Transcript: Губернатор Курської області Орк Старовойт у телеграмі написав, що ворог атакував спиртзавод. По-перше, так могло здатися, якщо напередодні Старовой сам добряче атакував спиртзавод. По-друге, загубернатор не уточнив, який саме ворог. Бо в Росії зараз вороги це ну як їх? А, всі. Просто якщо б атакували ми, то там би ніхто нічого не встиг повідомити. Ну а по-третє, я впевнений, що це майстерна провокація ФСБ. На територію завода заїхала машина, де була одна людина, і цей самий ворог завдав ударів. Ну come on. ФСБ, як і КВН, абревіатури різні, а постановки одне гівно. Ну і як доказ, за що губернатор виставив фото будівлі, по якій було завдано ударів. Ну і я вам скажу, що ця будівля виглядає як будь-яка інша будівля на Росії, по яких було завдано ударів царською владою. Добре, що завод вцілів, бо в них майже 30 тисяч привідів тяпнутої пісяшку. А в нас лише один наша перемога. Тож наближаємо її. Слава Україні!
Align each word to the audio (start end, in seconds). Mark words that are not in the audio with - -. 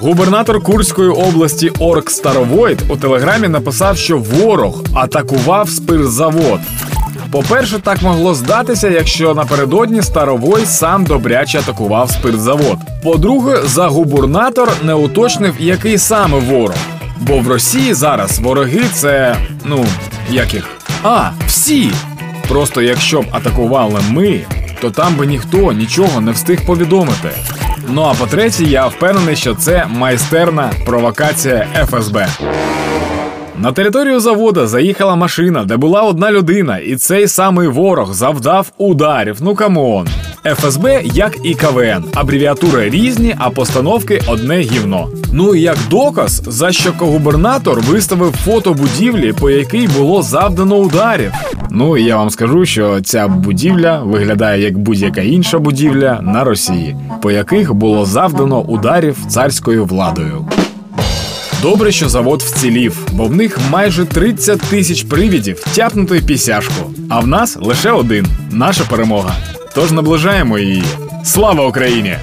Губернатор 0.00 0.62
Курської 0.62 1.08
області 1.08 1.72
Орк 1.78 2.10
Старовойт 2.10 2.78
у 2.88 2.96
телеграмі 2.96 3.48
написав, 3.48 3.96
що 3.96 4.18
ворог 4.18 4.82
атакував 4.94 5.68
спиртзавод. 5.70 6.60
По-перше, 7.30 7.78
так 7.78 8.02
могло 8.02 8.34
здатися, 8.34 8.88
якщо 8.88 9.34
напередодні 9.34 10.02
Старовой 10.02 10.66
сам 10.66 11.04
добряче 11.04 11.58
атакував 11.58 12.10
спиртзавод. 12.10 12.78
По-друге, 13.02 13.62
загубернатор 13.64 14.72
не 14.82 14.94
уточнив, 14.94 15.54
який 15.58 15.98
саме 15.98 16.38
ворог. 16.38 16.76
Бо 17.20 17.38
в 17.38 17.48
Росії 17.48 17.94
зараз 17.94 18.38
вороги 18.38 18.82
це 18.94 19.36
ну 19.64 19.84
як 20.30 20.54
їх? 20.54 20.68
А, 21.02 21.30
всі. 21.46 21.90
Просто 22.48 22.82
якщо 22.82 23.22
б 23.22 23.24
атакували 23.30 24.00
ми, 24.10 24.40
то 24.80 24.90
там 24.90 25.14
би 25.14 25.26
ніхто 25.26 25.72
нічого 25.72 26.20
не 26.20 26.32
встиг 26.32 26.66
повідомити. 26.66 27.30
Ну 27.90 28.02
а 28.02 28.14
по-третє, 28.14 28.64
я 28.64 28.86
впевнений, 28.86 29.36
що 29.36 29.54
це 29.54 29.86
майстерна 29.88 30.72
провокація 30.86 31.66
ФСБ. 31.90 32.26
На 33.58 33.72
територію 33.72 34.20
завода 34.20 34.66
заїхала 34.66 35.16
машина, 35.16 35.64
де 35.64 35.76
була 35.76 36.02
одна 36.02 36.32
людина, 36.32 36.78
і 36.78 36.96
цей 36.96 37.28
самий 37.28 37.68
ворог 37.68 38.12
завдав 38.12 38.72
ударів. 38.78 39.36
Ну 39.40 39.54
come 39.54 39.85
on. 39.85 40.08
ФСБ, 40.44 41.02
як 41.04 41.36
і 41.44 41.54
КВН, 41.54 42.04
абревіатури 42.14 42.90
різні, 42.90 43.34
а 43.38 43.50
постановки 43.50 44.22
одне 44.28 44.60
гівно. 44.60 45.08
Ну 45.32 45.54
і 45.54 45.60
як 45.60 45.76
доказ, 45.90 46.42
за 46.46 46.72
що 46.72 46.92
губернатор 46.98 47.80
виставив 47.80 48.32
фото 48.32 48.74
будівлі, 48.74 49.32
по 49.32 49.50
якій 49.50 49.88
було 49.88 50.22
завдано 50.22 50.76
ударів. 50.76 51.32
Ну 51.70 51.96
і 51.96 52.04
я 52.04 52.16
вам 52.16 52.30
скажу, 52.30 52.66
що 52.66 53.00
ця 53.00 53.28
будівля 53.28 54.02
виглядає 54.02 54.62
як 54.62 54.78
будь-яка 54.78 55.20
інша 55.20 55.58
будівля 55.58 56.20
на 56.22 56.44
Росії, 56.44 56.96
по 57.22 57.30
яких 57.30 57.74
було 57.74 58.04
завдано 58.04 58.60
ударів 58.60 59.16
царською 59.28 59.84
владою. 59.84 60.46
Добре, 61.62 61.92
що 61.92 62.08
завод 62.08 62.42
вцілів, 62.42 63.06
бо 63.12 63.24
в 63.24 63.36
них 63.36 63.58
майже 63.70 64.04
30 64.04 64.60
тисяч 64.60 65.02
привідів 65.02 65.64
тяпнутої 65.74 66.20
пісяшку. 66.20 66.90
А 67.08 67.20
в 67.20 67.26
нас 67.26 67.56
лише 67.60 67.90
один 67.90 68.26
наша 68.50 68.84
перемога. 68.90 69.36
Тож 69.74 69.92
наближаємо 69.92 70.58
її. 70.58 70.82
Слава 71.24 71.66
Україні! 71.66 72.16